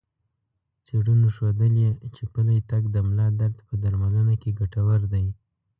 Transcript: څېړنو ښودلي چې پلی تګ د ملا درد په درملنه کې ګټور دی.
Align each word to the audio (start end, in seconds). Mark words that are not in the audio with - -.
څېړنو 0.85 1.27
ښودلي 1.35 1.87
چې 2.15 2.23
پلی 2.33 2.57
تګ 2.69 2.83
د 2.95 2.97
ملا 3.07 3.27
درد 3.39 3.57
په 3.67 3.73
درملنه 3.83 4.33
کې 4.41 4.57
ګټور 4.59 5.01
دی. 5.13 5.25